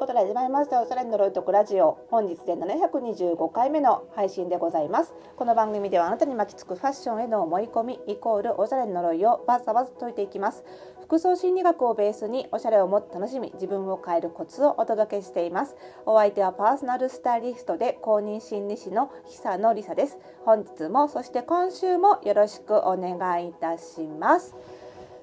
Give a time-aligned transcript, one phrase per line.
[0.00, 0.80] ことで始まりました。
[0.80, 1.98] おしゃれの呪いとくラジオ。
[2.10, 5.12] 本日で725回目の配信でございます。
[5.36, 10.64] この番組ではあなたに巻きつくファッションへの思い込みイコールおしゃれの呪いをバッサバサ解いていきます。
[11.02, 15.76] 服装心理学をベースにおしゃれをもっと楽しみ自分を変えるコツをお届けしています。
[16.06, 20.18] お相手はパーソナルスタイリストで公認心理師の久野里沙です。
[20.46, 24.56] 本日もそして今週もよろしくお願いいたします。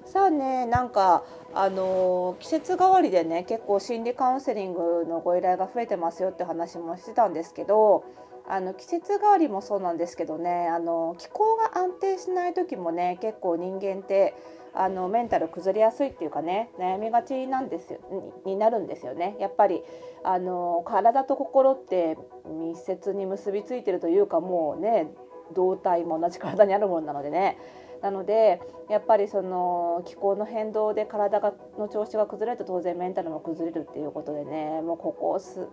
[0.08, 1.22] さあねなんか
[1.52, 8.04] あの季節替わりでね結構心理カウンセリングのご依頼が増えてますよって話もしてたんですけど
[8.48, 14.34] あの季節替わりもそうなんですけどねあの気候が安定しない時もね結構人間って
[14.74, 17.98] あのメンタル崩れやすいっていうかね悩みがちなんですよ
[18.46, 19.36] になるんですよね。
[19.38, 19.82] やっぱり
[20.24, 22.16] あの体と心って
[22.46, 25.08] 密接に結びついてるというかもうね
[25.54, 27.58] 胴体も同じ体にあるものなのでね。
[28.02, 35.66] なのでやっぱりその気候の変動で体がの調子が崩れると当然メンタルも崩れるっていうことでねもうここ数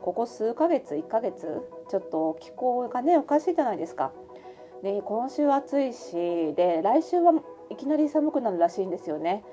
[0.00, 1.60] ここ数ヶ月1ヶ月
[1.90, 4.12] ちょっと気候がねおかしいじゃないですか。
[4.82, 7.34] で今週暑いしで来週は
[7.70, 9.44] いきなり寒くなるらしいんですよね。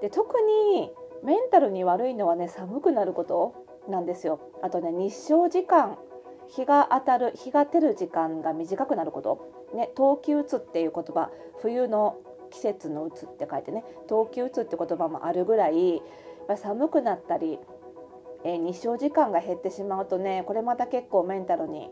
[0.00, 0.92] で特に
[1.24, 3.54] メンタルに悪いのはね寒くなること
[3.88, 4.40] なんですよ。
[4.62, 5.98] あとね日照時間
[6.48, 11.30] 日が当たる日が照る時間が短くなること、ね、冬季うつっていう言葉。
[11.60, 12.16] 冬の
[12.50, 13.84] 季節のうつって書いてね。
[14.06, 16.02] 冬季うつって言葉もあるぐらい
[16.56, 17.58] 寒くなったり、
[18.44, 21.90] えー、日照時間が減ってしまうとねこれまた結構メンタルに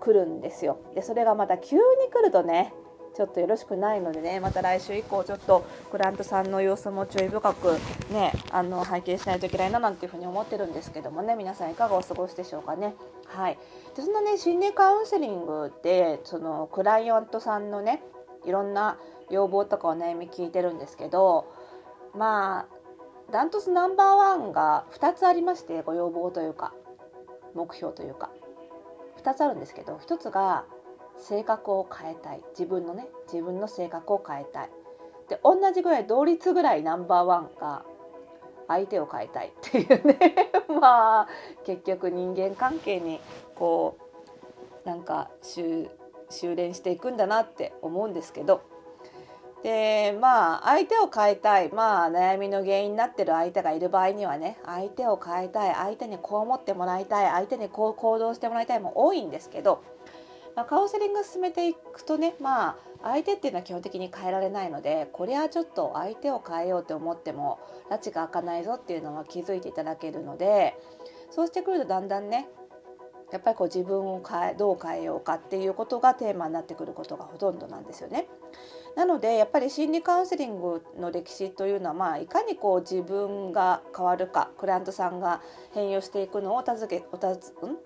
[0.00, 0.78] くるんですよ。
[0.94, 2.72] でそれがまた急に来るとね
[3.18, 7.76] ちょっとよろしくないのでねまた来週以降ちょっとクライアントさんの様子も注意深く
[8.12, 12.94] ねあの拝見しないといけないななんていうふうに思ってるんですけどもね皆さんいかがお過ごしでしょうかね。
[13.26, 13.58] はい、
[13.96, 18.04] でそんなね心理カウンセリングでそのクライアントさんのね
[18.44, 18.98] いろんな
[19.30, 21.52] 要望とかお悩み聞いてるんですけど
[22.14, 26.72] まあダントツナンバーワンが2つありましてご要望というか
[27.56, 28.30] 目標というか
[29.24, 30.66] 2つあるんですけど1つが
[31.18, 32.42] 性格を変えたい。
[32.50, 34.70] 自分のね自分の性格を変えたい。
[35.28, 37.84] で同じぐらい同率ぐらいナンバーワンが
[38.66, 39.48] 相手を変えたい。
[39.48, 40.34] っていうね。
[40.80, 41.28] まあ
[41.64, 43.20] 結局人間関係に
[43.56, 43.96] こ
[44.84, 45.88] うなんか修
[46.54, 48.60] 練していくんだなって思うんですけど。
[49.62, 51.70] でまあ相手を変えたい。
[51.72, 55.74] まあ悩みの原因になってる相手がいる場合にはね相手を変えたい。
[55.74, 57.30] 相手にこう思ってもらいたい。
[57.30, 59.82] 相手にこう行動してもらいたいも多いんですけど。
[60.58, 67.60] まあ、カウンセリング進めていくとねまあ相手っていうのは基本的に変えられないのでこれはちょっと相手を変えようと思っても
[67.92, 70.76] 拉致が開かないぞっていうのは気づいていただけるので
[71.30, 72.48] そうしてくるとだんだんね
[73.30, 78.26] やっぱりこう自分を変えどう変えようかっていうことがテーマになってくることがほとんどなんですよね。
[78.96, 85.40] なのでやっぱり心理カウンセリングの歴史というのは、まあ、いかにこう自分が変わるかクライアントさんが
[85.72, 87.76] 変容していくのをお助けおたずうん？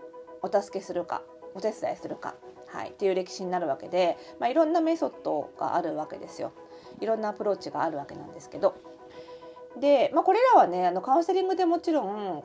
[0.40, 1.20] お助けするか
[1.54, 2.34] お手伝いするか
[2.72, 6.52] はい、っていう歴史になるわけで、まあ、いろんなメソッドがあるわけですよ。
[7.00, 8.74] いろんなアプローチがあるわけなんですけど
[9.80, 12.44] で、まあ、これらはねあのカウンセリングでもちろん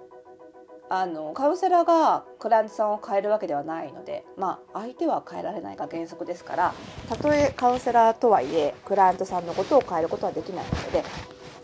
[0.89, 6.73] あのカウンセラーがクライアントさんを変えるわけではないので、まあ、相手は変えられないが原則ですから
[7.09, 11.03] たとえカウンセラーとはいえクライアントさんのことを変えることはできないので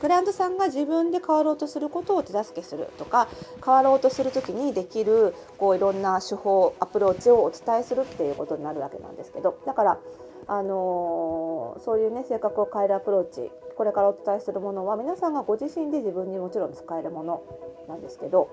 [0.03, 3.29] クライアントさんが自分で変わろうとすることを手助けするとか
[3.63, 9.99] 変わろうとする時にできるこういろんな手法アプローチをお伝えするっていうことになるわけなんですけどだから
[10.47, 17.43] あのー、そういうね性格を変えるアプローチこれからお伝えするものは皆さんがご自身で自分にもちろん使えるもの
[17.87, 18.49] なんですけど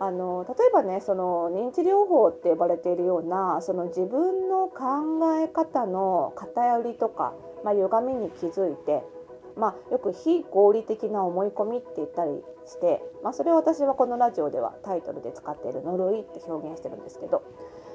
[0.00, 7.32] あの例えばねその認知療法って呼ばれているようなその自分の考え方の偏りとか、
[7.64, 9.02] まあ、歪みに気づいて
[9.56, 17.42] まあ、よく非合理的な思い込みって言ったりして、まあ、それを私はこのラジオではタイトルで使っている「呪い」って表現してるんですけど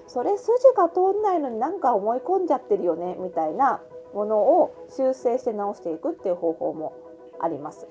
[0.07, 3.81] それ筋が通んないのになんか思い込んじゃってるよねみたいな
[4.13, 6.93] ものを修正して直していくっていう方法も
[7.39, 7.87] あります。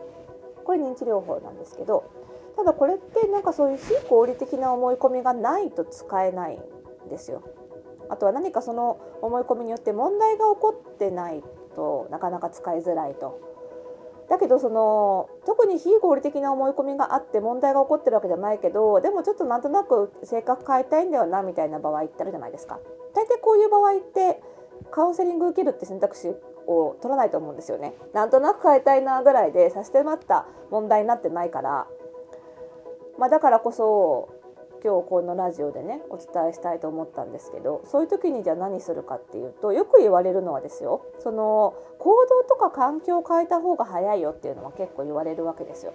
[0.64, 2.04] これ認知療法なんですけど
[2.56, 6.60] ただこれってなんかそういう非合理的な思い込みがないと使えない
[7.06, 7.42] んですよ。
[8.10, 11.42] あとは何かその思い込みによって問題が起こってない
[11.76, 13.38] となかなか使いづらいと
[14.28, 22.78] だけどその特に非合理的な思い込みがあって問題が起こってるわけじゃないけどでもちょっとなんとなく性格変えたいんだよなみたいな場合ってあるじゃないですか。
[23.14, 24.40] 大体こういう場合って
[24.90, 26.28] カウンセリング受けるって選択肢
[26.66, 27.94] を取らないと思うんですよね。
[28.12, 31.86] なんとなく変えたいなぐらいで差し迫った問題になってないから、
[33.18, 34.28] まあ、だからこそ
[34.82, 45.94] 今日このラジオでねお伝えしたいと思ったんですけどそういう時にじゃあ何するかっていうとよく言われるのはですよその行動とか環境を変えた方が早いよっていうのは結構言われるわけですよ。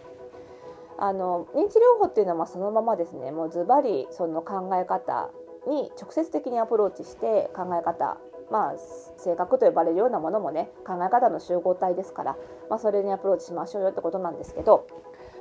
[0.98, 5.32] あの認知療法っていうのはそのままですねもうズバリその考え方
[5.68, 8.18] に直接的にアプローチして考え方
[8.52, 8.76] まあ
[9.18, 12.38] 性格と呼ばれるようなものもね考え方の集合体ですから、
[12.70, 14.88] まあ、それにアプローチしましょうよってことなんですけど、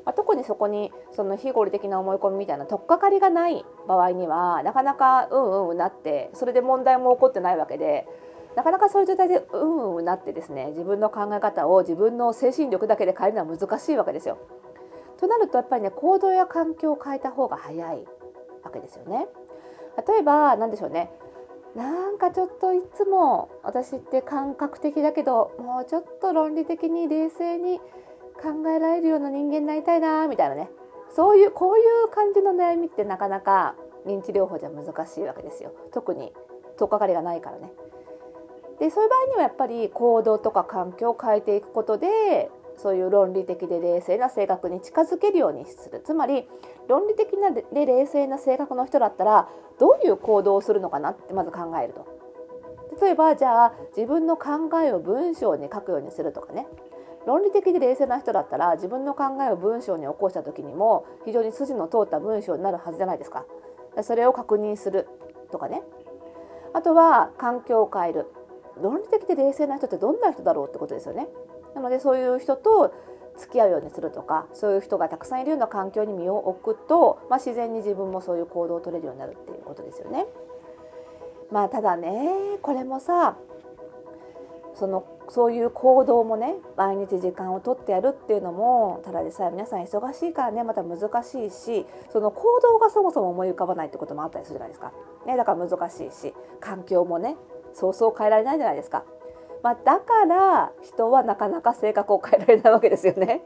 [0.05, 8.07] まあ、特にそこにその非合理的な思い込みみたいな取っかかりがない場合にはなかなかうんうんうなってそれで問題も起こってないわけで。
[8.55, 14.37] なかなかそういう状態でうんうんなってですね自分の考え方を自分の精神力だけで変えるのは難しいわけですよ。
[15.19, 18.05] となるとやっぱりね行動や環境を変えた方が早い
[18.63, 19.27] わけですよね。
[20.07, 21.11] 例えば何でしょうね
[21.75, 27.81] なんかちょっといつも私って感覚的だけどもうちょっと論理的に冷静に
[28.43, 30.71] 考えられるような人間になりたいなみたいなね。
[31.15, 35.73] そういうこういう感じの悩みってなかなか認知療法じゃ難しいわけですよ。
[35.93, 36.33] 特に
[36.77, 37.73] 取っかかりがないからね。
[38.81, 46.01] でそういう場合にはやっぱり行動とか環境を変えていくことでそういう論理的で冷静な性格に近づけるようにする。
[46.05, 46.49] つまり
[46.89, 49.49] 論理的なで冷静な性格の人だったら
[49.79, 52.07] どういう行動をするのかなってまず考えると。
[53.01, 56.67] 例えばじゃあ自分の考えを文章に書くようにするとかね。
[57.27, 63.45] 論理的で冷静な人だったら自分の考えを文章に起こした時にも非常に筋の通った文章になるはずじゃないですか。
[64.03, 65.09] それを確認する
[65.51, 65.83] とかね。
[66.73, 68.27] あとは環境を変える。
[68.81, 71.29] 論理的で冷静な人ってどんな人だろうってことですよね。
[71.75, 72.93] なのでそういう人と
[73.37, 80.27] 付き合うようにするとかそういう人がたくさんいるような環境に身を置くと、まあ、自然に自分もそういう行動を取れるようになるっていうことですよね。
[81.51, 83.37] まあただねこれもさ
[84.83, 94.93] そのそういう行動もね毎日時間をとってやるっていうのもただでさえ皆さん忙しいからねまた難しいしその行動がそもそも思い浮かばないってこともあったりするじゃないですか。
[95.25, 97.37] ね、だから難しいし環境もね
[97.75, 99.05] そうそう変えられないじゃないですか。
[99.63, 103.45] まあ、だから人はなかなか性格を変えられないわけですよね。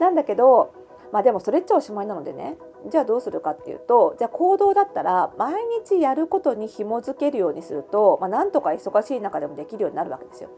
[0.00, 0.72] なんだけど、
[1.12, 2.56] まあ、でもそれっちゃおしまいなのでね。
[2.88, 5.54] じゃあどうするかっていうとじゃあ行動だったら毎
[5.84, 10.48] 日やることに紐づけるようにすると、まあ、なんとか忙しい中でもできるようになるわけですよ。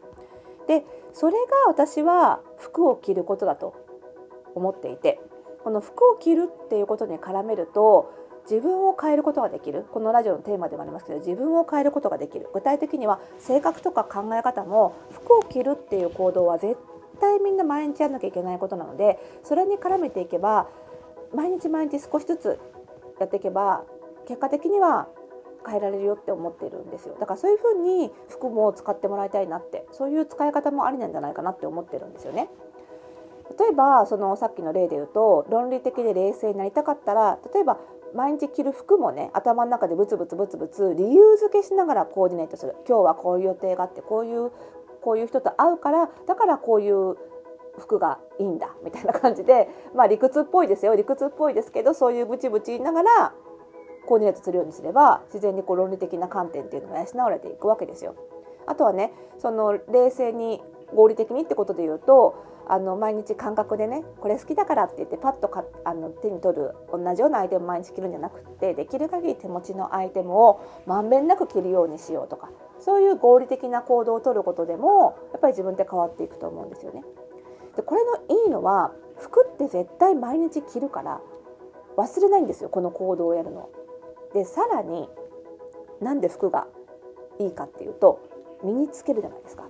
[0.68, 3.74] でそれが私は服を着ることだと
[4.54, 5.20] 思っていて
[5.64, 8.12] この服を着るっていうことに絡めると
[8.48, 9.84] 自分を変えることができる。
[9.92, 12.48] このラジオのテーマでもありますけど自分を変えることができる。
[12.52, 16.76] 具体的には性格とか考え方も服を着るっていう行動は絶
[17.22, 20.68] 対みんな毎日やんなきゃいけないことなのでそれに絡めていけば
[21.32, 22.58] 毎日毎日少しずつ
[23.20, 23.84] やっていけば
[24.26, 25.08] 結果的には
[25.64, 32.48] 変えられるよって思っているんですよだからそういうふうに服も使ってもらいたいなってそういう使い方もありなんじゃないかなって思ってるんですよね。
[33.58, 37.78] 例えばそのさっきの例で言うと論理的で冷静になりたかったら例えば
[38.14, 44.52] 毎日着る服もね頭の中でブツブツブツブツ理由付けしながらコーディネートする今日はこういう予定があってこういう
[45.02, 47.16] こういう人と会うからだからこういう
[47.78, 53.34] 服がいいんだみたいな感じで まあ理屈っぽいですよ理屈っぽいですけどそういうブチブチ言いながら
[54.06, 58.14] コーディネートするようにすれば自然にこう論理的な観点っていうのが養われていくわけですよ。
[58.66, 60.62] あとはねその冷静に
[60.94, 62.34] 合理的にってことで言うと
[62.72, 72.48] あの毎日感覚でねこれ好きだからって言ってパッとかあの手に取る同じようなアイテム毎日着るんじゃなくってできる限り手持ちのアイテムをまんべんなく着るようにしようとか
[72.80, 77.04] そういう合理的な行動をとることでもやっぱり自分って変わっていくと思うんですよね。
[77.76, 81.20] でこれのいいのは服って絶対毎日着るから
[81.98, 83.68] 忘れないんですよこの行動をやるの。
[84.32, 85.10] でさらに
[86.00, 86.66] なんで服が
[87.38, 88.18] いいかっていうと
[88.64, 89.64] 身につけるじゃないですか。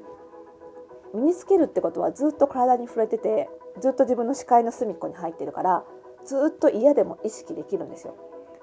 [1.14, 3.49] 身につけるってことはずっと体に触れてて
[3.81, 5.85] ずっと自分の視界の隅っこに入ってるから
[6.25, 8.14] ずっと嫌でも意識できるんですよ。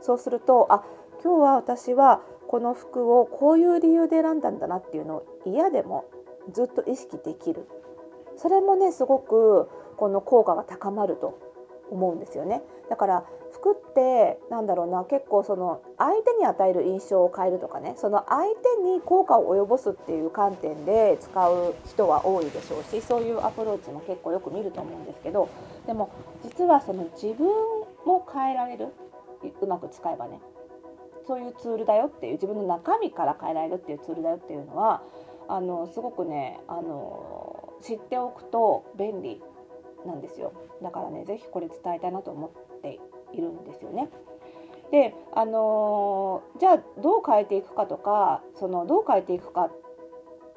[0.02, 0.84] そうするとあ
[1.24, 6.06] 今日は私はこの服をこういう理由で選んだんだなっていうのを嫌でも
[6.54, 7.68] ずっと意識できる
[8.38, 11.38] それもねすごくこの効果が高まると
[11.92, 13.26] 思うんですよねだから
[13.62, 18.44] 服ってなんだろうな結構その相手に与える印象を変えるとかねその相
[18.78, 25.50] 手に効果を及ぼすっていう観点で使う人は多いでしょうしそういうアプローチも結構よく見ると思うんですけど
[25.86, 26.10] でも
[26.44, 27.48] 実はその自分
[28.06, 28.88] も変えられる
[29.62, 30.40] うまく使えばね
[31.28, 35.04] そういうツールだよっていう自分の中身から変えられるっていうツールだよっていうのは
[35.48, 39.42] あのすごくねあの知っておくと便利
[40.06, 40.54] なんですよ。
[40.82, 43.00] だからね是非これ伝えたいなと思って
[43.34, 44.10] いるんですよね。
[44.92, 49.70] であのじゃあどう変えていくかとかそのどう変えていくか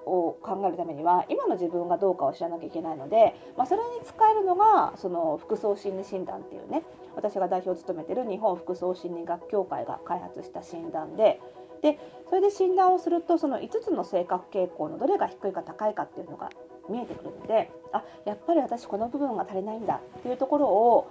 [0.07, 6.83] を考えるためには今の自分がどうかを知らなきゃいけないので、まあ、それに使えるのがその服装心理診断っていうね
[7.15, 11.41] 私が代表を務めてる日本服装心理学協会が開発した診断で
[11.83, 11.99] で
[12.29, 16.51] それで診断をするとその5つの性格傾向のどれが低いか高いかっていうのが
[16.89, 21.11] 見えてくるのであやっぱり私この部分が足りないんだっていうところを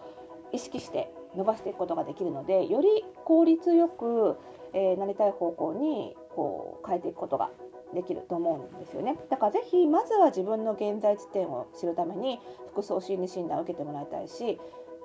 [0.53, 4.37] 意識して伸ばしていくことができるのでより効率よく、
[4.73, 7.51] えー、なりたい方向にこう変えていくことが
[7.93, 9.17] できると思うんですよね。
[9.29, 12.39] だからぜひまずは自分の現在地点を知るために
[12.71, 14.59] 服装心理診断を受けてもらいたいし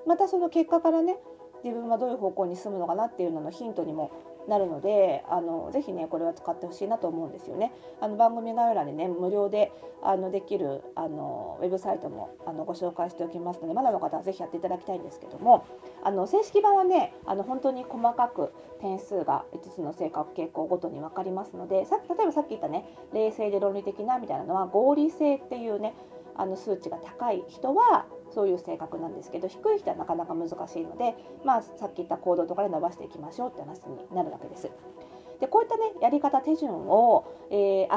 [0.06, 1.16] またその結果からね
[1.66, 4.12] 自分はどういう方向に進むのかなっていうののヒントにも
[4.46, 7.72] なるのであのぜひねこれは使ってほしいなと思うんですよね。
[8.00, 15.66] あの番組概要欄にね無料であのできるあのウェブサイトもあのご紹介しておきますのでまだの方はぜひやっていただきたいんですけども
[16.04, 25.94] あの正式版はねあの本当に細かく点数が5つの性格傾向ごとに分かりますのでさ例えばさっき言ったね冷静で論理的なみたいなのは合理性っていうね
[26.36, 34.68] あの数値が高い人はそういう性格なんですけど低い人はなかなか難しいので、まあ、さっき言った行動とかで伸ばしていきましょうって話になるわけです。
[35.40, 37.96] でこういったねやり方手順を、えー、明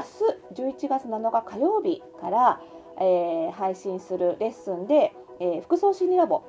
[0.56, 2.62] 日11月7日火曜日から、
[3.02, 6.44] えー、配信するレッスンで、えー、服装心理ラボ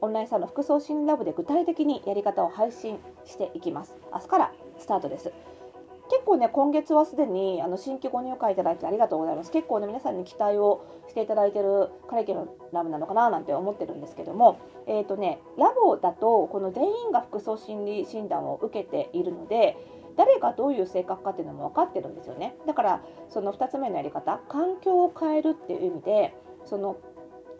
[0.00, 3.96] オンラインサロン服装心理ラボで具体的にやり方を配信していきます。
[4.12, 5.32] 明日からスタートです。
[6.12, 9.50] 結構ね今月はすでにあの新規ご入会いただいてありがとうございます。
[9.50, 19.78] 結構ね皆さんに期待をしていただいてるカリキュラムなのかななんて思ってるんですけどもえっ、ー、とねラボだとこの全員が服装心理診断を受けているので
[20.18, 22.56] 誰がどういう性格かっていうのも分かってるんですよね。
[22.66, 26.34] だからその2つ目のやり方環境を変えるっていう意味で
[26.66, 26.98] その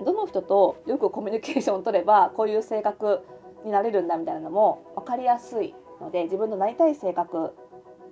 [0.04, 3.21] どの人とよくコミュニケーションを取ればこういう性格
[3.64, 7.54] になれるんだみたいなのも分かりやすいので自分のなりたい性格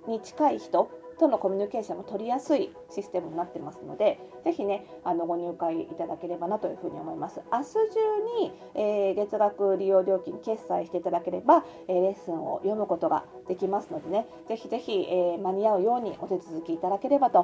[0.07, 0.89] に近い人
[1.21, 7.41] とのコミュニケーションも取りやすいシステムになってますのでぜひねあのご入会いただければなというふうに思います。
[7.51, 7.79] 明日中
[8.41, 17.37] に、えー、月額利用料金決済していただければ、えー、レッスンを読むことができますのでねぜひぜひ、えー、間に合うようにお手続きいただければと